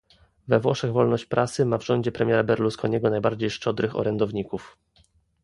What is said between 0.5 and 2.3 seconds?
Włoszech wolność prasy ma w rządzie